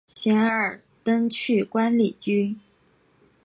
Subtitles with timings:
[0.07, 2.57] 钱尔登去官里居。